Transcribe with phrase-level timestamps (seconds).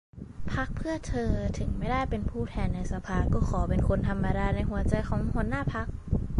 [0.53, 4.93] พรรคเพื่อเธอ: ถึงไม่ได้เป็นผู้แทนในสภา ก็ขอเป็นคนธรรมดาในหัวใจ
[5.35, 5.87] หัวหน้าพรรค